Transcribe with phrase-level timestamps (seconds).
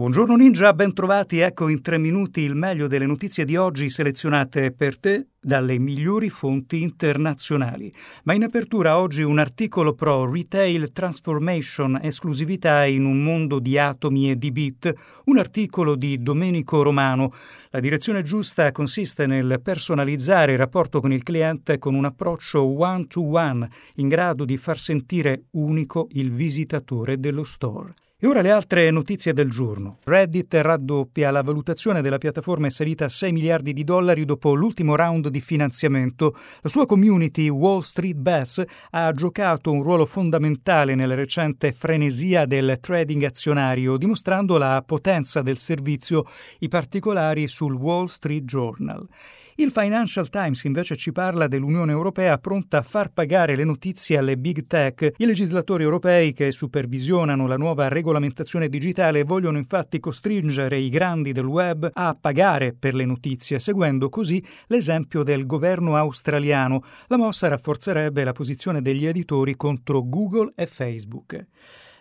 [0.00, 1.40] Buongiorno Ninja, bentrovati.
[1.40, 6.30] Ecco in tre minuti il meglio delle notizie di oggi selezionate per te dalle migliori
[6.30, 7.92] fonti internazionali.
[8.22, 14.30] Ma in apertura oggi un articolo pro Retail Transformation, esclusività in un mondo di atomi
[14.30, 14.90] e di bit,
[15.26, 17.34] un articolo di Domenico Romano.
[17.68, 23.68] La direzione giusta consiste nel personalizzare il rapporto con il cliente con un approccio one-to-one
[23.96, 27.92] in grado di far sentire unico il visitatore dello store.
[28.22, 29.96] E ora le altre notizie del giorno.
[30.04, 34.94] Reddit raddoppia la valutazione della piattaforma è salita a 6 miliardi di dollari dopo l'ultimo
[34.94, 36.36] round di finanziamento.
[36.60, 42.76] La sua community Wall Street Bets ha giocato un ruolo fondamentale nella recente frenesia del
[42.78, 46.24] trading azionario, dimostrando la potenza del servizio,
[46.58, 49.08] i particolari sul Wall Street Journal.
[49.56, 54.36] Il Financial Times invece ci parla dell'Unione Europea pronta a far pagare le notizie alle
[54.36, 55.12] big tech.
[55.16, 61.46] I legislatori europei che supervisionano la nuova regolamentazione digitale vogliono infatti costringere i grandi del
[61.46, 66.82] web a pagare per le notizie, seguendo così l'esempio del governo australiano.
[67.08, 71.46] La mossa rafforzerebbe la posizione degli editori contro Google e Facebook.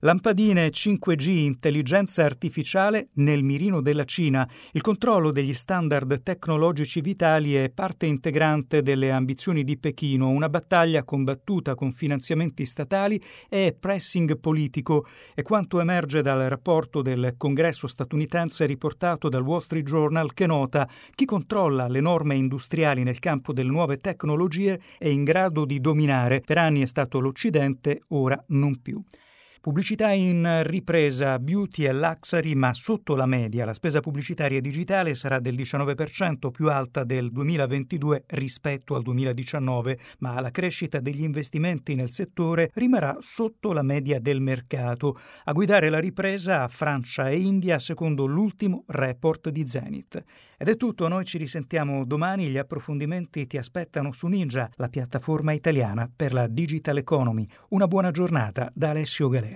[0.00, 4.46] Lampadine 5G intelligenza artificiale nel mirino della Cina.
[4.72, 11.02] Il controllo degli standard tecnologici vitali è parte integrante delle ambizioni di Pechino, una battaglia
[11.02, 15.06] combattuta con finanziamenti statali e pressing politico.
[15.34, 20.86] È quanto emerge dal rapporto del Congresso statunitense riportato dal Wall Street Journal che nota
[21.14, 26.42] chi controlla le norme industriali nel campo delle nuove tecnologie è in grado di dominare.
[26.44, 29.02] Per anni è stato l'Occidente, ora non più.
[29.66, 33.64] Pubblicità in ripresa, beauty e luxury, ma sotto la media.
[33.64, 40.38] La spesa pubblicitaria digitale sarà del 19% più alta del 2022 rispetto al 2019, ma
[40.38, 45.18] la crescita degli investimenti nel settore rimarrà sotto la media del mercato.
[45.46, 50.22] A guidare la ripresa Francia e India secondo l'ultimo report di Zenith.
[50.58, 55.50] Ed è tutto, noi ci risentiamo domani, gli approfondimenti ti aspettano su Ninja, la piattaforma
[55.50, 57.44] italiana per la digital economy.
[57.70, 59.55] Una buona giornata da Alessio Galea.